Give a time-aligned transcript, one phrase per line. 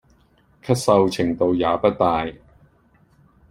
[0.63, 2.25] 咳嗽程度也不大